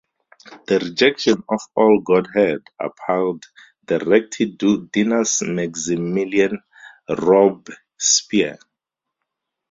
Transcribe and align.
This 0.65 0.81
rejection 0.83 1.43
of 1.47 1.59
all 1.75 2.01
godhead 2.03 2.61
appalled 2.79 3.43
the 3.85 3.99
rectitudinous 3.99 5.43
Maximilien 5.43 6.57
Robespierre. 7.07 8.57